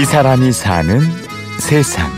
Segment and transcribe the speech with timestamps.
[0.00, 0.98] 이 사람이 사는
[1.58, 2.08] 세상.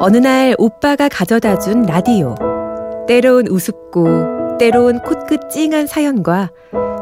[0.00, 2.34] 어느 날 오빠가 가져다 준 라디오.
[3.06, 6.48] 때론 우습고, 때론 코끝 찡한 사연과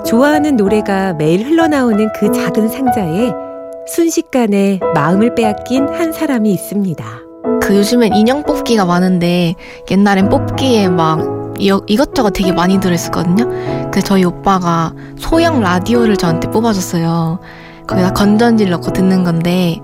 [0.04, 3.45] 좋아하는 노래가 매일 흘러나오는 그 작은 상자에
[3.86, 7.04] 순식간에 마음을 빼앗긴 한 사람이 있습니다.
[7.62, 9.54] 그 요즘엔 인형 뽑기가 많은데
[9.90, 13.90] 옛날엔 뽑기에 막 이것저것 되게 많이 들어있었거든요.
[13.92, 17.38] 그 저희 오빠가 소형 라디오를 저한테 뽑아줬어요.
[17.86, 19.78] 거기다 건전지를 넣고 듣는 건데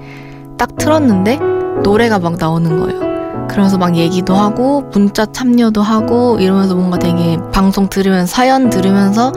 [0.58, 1.38] 딱 틀었는데
[1.82, 3.11] 노래가 막 나오는 거예요.
[3.52, 9.32] 그러면서 막 얘기도 하고 문자 참여도 하고 이러면서 뭔가 되게 방송 들으면서 사연 들으면서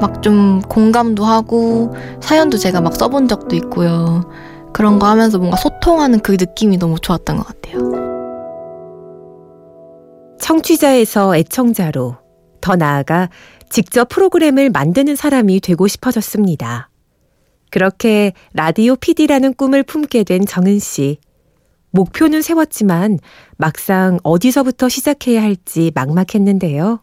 [0.00, 4.28] 막 좀 공감도 하고 사연도 제가 막 써본 적도 있고요.
[4.72, 7.78] 그런 거 하면서 뭔가 소통하는 그 느낌이 너무 좋았던 것 같아요.
[10.40, 12.16] 청취자에서 애청자로
[12.60, 13.28] 더 나아가
[13.70, 16.88] 직접 프로그램을 만드는 사람이 되고 싶어졌습니다.
[17.70, 21.18] 그렇게 라디오 PD라는 꿈을 품게 된 정은 씨.
[21.90, 23.18] 목표는 세웠지만
[23.56, 27.00] 막상 어디서부터 시작해야 할지 막막했는데요.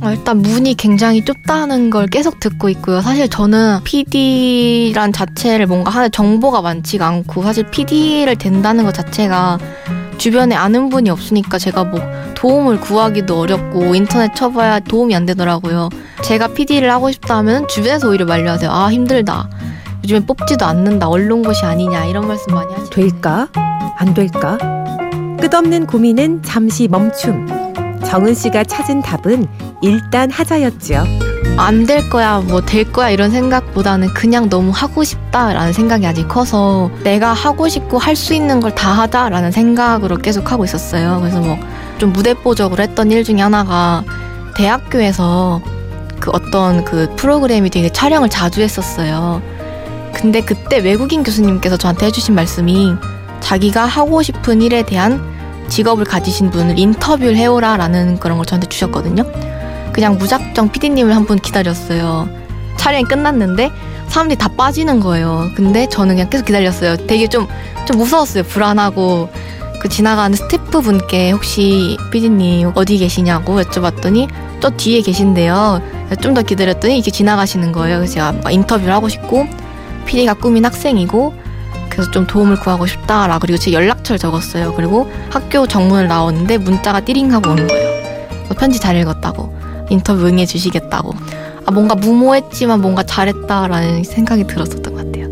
[0.00, 3.00] 어, 일단 문이 굉장히 좁다는 걸 계속 듣고 있고요.
[3.00, 9.58] 사실 저는 PD란 자체를 뭔가 하는 정보가 많지가 않고 사실 PD를 된다는 것 자체가
[10.18, 12.00] 주변에 아는 분이 없으니까 제가 뭐
[12.34, 15.88] 도움을 구하기도 어렵고 인터넷 쳐봐야 도움이 안 되더라고요.
[16.22, 18.70] 제가 PD를 하고 싶다 하면 주변에서 오히려 말려하세요.
[18.70, 19.48] 아 힘들다.
[20.04, 21.08] 요즘엔 뽑지도 않는다.
[21.08, 22.90] 언론고시 아니냐 이런 말씀 많이 하시죠.
[22.90, 23.48] 될까?
[23.96, 24.58] 안 될까?
[25.40, 27.46] 끝없는 고민은 잠시 멈춤.
[28.04, 29.46] 정은 씨가 찾은 답은
[29.80, 31.04] 일단 하자였죠.
[31.56, 37.32] 안될 거야, 뭐 될 거야 이런 생각보다는 그냥 너무 하고 싶다라는 생각이 아직 커서 내가
[37.32, 41.18] 하고 싶고 할 수 있는 걸 다 하자라는 생각으로 계속 하고 있었어요.
[41.20, 41.56] 그래서 뭐
[41.96, 44.02] 좀 무대뽀적으로 했던 일 중에 하나가
[44.56, 45.62] 대학교에서
[46.18, 49.40] 그 어떤 그 프로그램이 되게 촬영을 자주 했었어요.
[50.24, 52.94] 근데 그때 외국인 교수님께서 저한테 해주신 말씀이
[53.40, 55.22] 자기가 하고 싶은 일에 대한
[55.68, 59.22] 직업을 가지신 분을 인터뷰를 해오라 라는 그런 걸 저한테 주셨거든요.
[59.92, 62.26] 그냥 무작정 PD님을 한 분 기다렸어요.
[62.78, 63.70] 촬영이 끝났는데
[64.08, 65.50] 사람들이 다 빠지는 거예요.
[65.56, 66.96] 근데 저는 그냥 계속 기다렸어요.
[67.06, 67.46] 되게 좀,
[67.86, 68.44] 좀 무서웠어요.
[68.44, 69.28] 불안하고.
[69.78, 74.26] 그 지나가는 스태프 분께 혹시 PD님 어디 계시냐고 여쭤봤더니
[74.60, 75.82] 저 뒤에 계신데요.
[76.22, 77.98] 좀 더 기다렸더니 이렇게 지나가시는 거예요.
[77.98, 79.46] 그래서 제가 인터뷰를 하고 싶고
[80.04, 81.34] PD가 꾸민 학생이고
[81.90, 84.74] 그래서 좀 도움을 구하고 싶다라 그리고 제 연락처를 적었어요.
[84.74, 87.94] 그리고 학교 정문을 나오는데 문자가 띠링하고 오는 거예요.
[88.58, 89.54] 편지 잘 읽었다고
[89.90, 91.12] 인터뷰 응해 주시겠다고.
[91.66, 95.24] 아 뭔가 무모했지만 뭔가 잘했다라는 생각이 들었었던 것 같아요.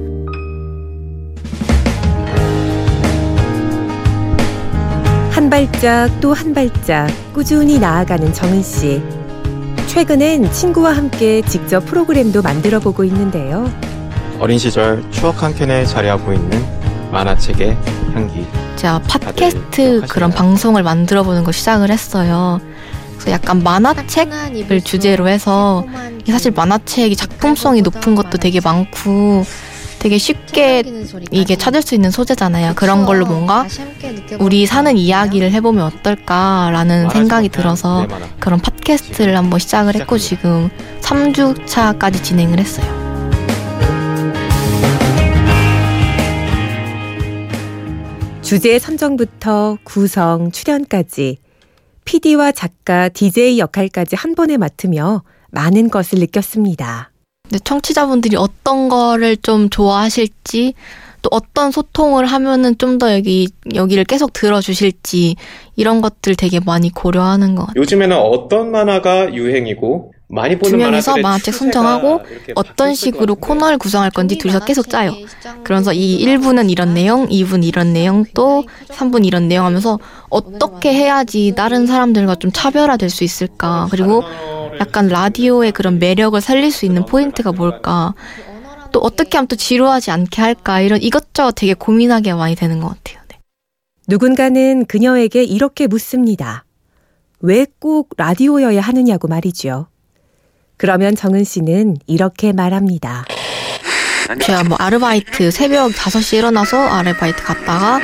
[5.30, 9.02] 한 발짝 또 한 발짝 꾸준히 나아가는 정은 씨.
[9.86, 13.70] 최근엔 친구와 함께 직접 프로그램도 만들어 보고 있는데요.
[14.42, 16.66] 어린 시절 추억 한 켠에 자리하고 있는
[17.12, 17.76] 만화책의
[18.12, 18.44] 향기.
[18.74, 22.60] 제가 팟캐스트 그런 방송을 만들어 보는 거 시작을 했어요.
[23.12, 25.86] 그래서 약간 만화책을 주제로 해서
[26.26, 29.44] 사실 만화책이 작품성이 높은 것도 되게 많고
[30.00, 30.82] 되게 쉽게
[31.30, 32.72] 이게 찾을 수 있는 소재잖아요.
[32.74, 33.64] 그런 걸로 뭔가
[34.40, 38.08] 우리 사는 이야기를 해보면 어떨까라는 생각이 들어서
[38.40, 40.68] 그런 팟캐스트를 한번 시작을 했고 지금
[41.00, 43.01] 3주차까지 진행을 했어요.
[48.52, 51.38] 주제 선정부터 구성, 출연까지
[52.04, 57.10] PD와 작가, DJ 역할까지 한 번에 맡으며 많은 것을 느꼈습니다.
[57.50, 60.74] 네, 청취자분들이 어떤 거를 좀 좋아하실지
[61.22, 65.36] 또 어떤 소통을 하면은 좀 더 여기 여기를 계속 들어주실지
[65.76, 67.80] 이런 것들 되게 많이 고려하는 것 같아요.
[67.80, 72.22] 요즘에는 어떤 만화가 유행이고 많이 보는 두 명이서 만화책 선정하고
[72.54, 75.12] 어떤 식으로 코너를 구성할 건지 둘이서 계속 짜요.
[75.62, 79.98] 그러면서 이 1부는 이런 내용, 2부는 이런 내용, 또 3부는 이런 내용 하면서
[80.30, 83.88] 어떻게 해야지 다른 사람들과 좀 차별화될 수 있을까.
[83.90, 84.24] 그리고
[84.80, 88.14] 약간 라디오의 그런 매력을 살릴 수 있는 포인트가 뭘까.
[88.90, 90.80] 또 어떻게 하면 또 지루하지 않게 할까.
[90.80, 93.22] 이런 이것저것 되게 고민하게 많이 되는 것 같아요.
[93.28, 93.38] 네.
[94.08, 96.64] 누군가는 그녀에게 이렇게 묻습니다.
[97.40, 99.88] 왜 꼭 라디오여야 하느냐고 말이죠.
[100.82, 103.24] 그러면 정은 씨는 이렇게 말합니다.
[104.42, 108.00] 제가 뭐 아르바이트 새벽 5시에 일어나서 아르바이트 갔다가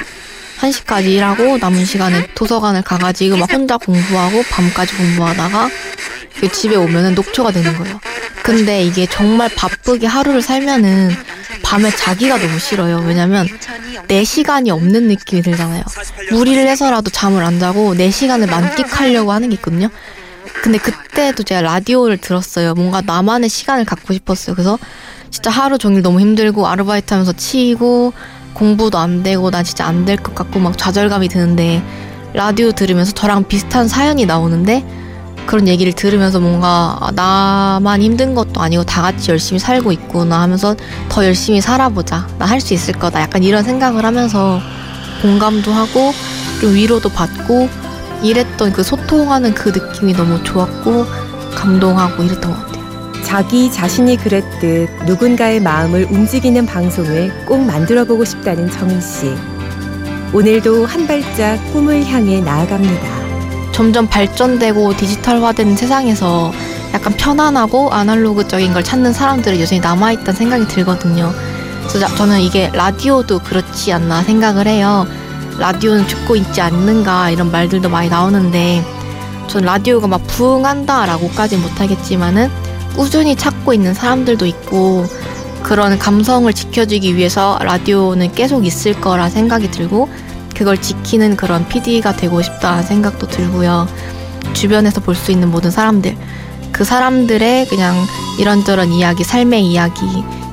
[0.60, 5.68] 1시까지 일하고 남은 시간에 도서관을 가가지고 막 혼자 공부하고 밤까지 공부하다가
[6.38, 7.98] 그 집에 오면은 녹초가 되는 거예요.
[8.44, 11.10] 근데 이게 정말 바쁘게 하루를 살면은
[11.64, 13.02] 밤에 자기가 너무 싫어요.
[13.04, 13.48] 왜냐면
[14.06, 15.82] 내 시간이 없는 느낌이 들잖아요.
[16.30, 19.88] 무리를 해서라도 잠을 안 자고 내 시간을 만끽하려고 하는 게 있거든요.
[20.62, 22.74] 근데 그 때도 제가 라디오를 들었어요.
[22.74, 24.54] 뭔가 나만의 시간을 갖고 싶었어요.
[24.54, 24.78] 그래서
[25.30, 28.12] 진짜 하루 종일 너무 힘들고 아르바이트 하면서 치이고
[28.54, 31.82] 공부도 안 되고 난 진짜 안 될 것 같고 막 좌절감이 드는데
[32.34, 34.84] 라디오 들으면서 저랑 비슷한 사연이 나오는데
[35.46, 40.76] 그런 얘기를 들으면서 뭔가 나만 힘든 것도 아니고 다 같이 열심히 살고 있구나 하면서
[41.08, 42.28] 더 열심히 살아보자.
[42.38, 43.20] 나 할 수 있을 거다.
[43.22, 44.60] 약간 이런 생각을 하면서
[45.22, 46.12] 공감도 하고
[46.60, 47.68] 좀 위로도 받고
[48.22, 51.06] 이랬던 그 소통하는 그 느낌이 너무 좋았고
[51.54, 53.22] 감동하고 이랬던 것 같아요.
[53.24, 59.34] 자기 자신이 그랬듯 누군가의 마음을 움직이는 방송을 꼭 만들어 보고 싶다는 정은 씨.
[60.32, 63.72] 오늘도 한 발짝 꿈을 향해 나아갑니다.
[63.72, 66.52] 점점 발전되고 디지털화된 세상에서
[66.92, 71.32] 약간 편안하고 아날로그적인 걸 찾는 사람들이 여전히 남아있다는 생각이 들거든요.
[71.88, 75.06] 그래서 저는 이게 라디오도 그렇지 않나 생각을 해요.
[75.58, 78.84] 라디오는 죽고 있지 않는가 이런 말들도 많이 나오는데
[79.48, 82.50] 전 라디오가 막 부흥한다 라고까지는 못하겠지만은
[82.96, 85.06] 꾸준히 찾고 있는 사람들도 있고
[85.62, 90.08] 그런 감성을 지켜주기 위해서 라디오는 계속 있을 거라 생각이 들고
[90.54, 93.86] 그걸 지키는 그런 PD가 되고 싶다는 생각도 들고요.
[94.54, 96.16] 주변에서 볼 수 있는 모든 사람들
[96.72, 97.94] 그 사람들의 그냥
[98.38, 100.00] 이런저런 이야기, 삶의 이야기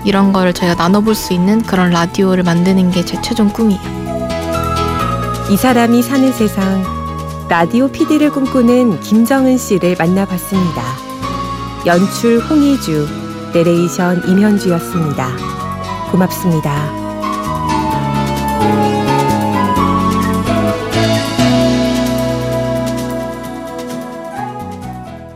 [0.03, 4.04] 이런 거를 저희가 나눠볼 수 있는 그런 라디오를 만드는 게 제 최종 꿈이에요.
[5.50, 6.83] 이 사람이 사는 세상
[7.47, 10.81] 라디오 PD를 꿈꾸는 김정은 씨를 만나봤습니다.
[11.86, 13.07] 연출 홍희주,
[13.53, 15.30] 내레이션 임현주였습니다.
[16.09, 17.04] 고맙습니다.